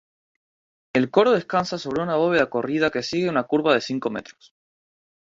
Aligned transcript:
El 0.95 1.11
coro 1.11 1.29
descansa 1.31 1.77
sobre 1.77 2.01
una 2.01 2.15
bóveda 2.15 2.49
corrida 2.49 2.89
que 2.89 3.03
sigue 3.03 3.29
una 3.29 3.43
curva 3.43 3.75
de 3.75 3.81
cinco 3.81 4.09
metros. 4.09 4.51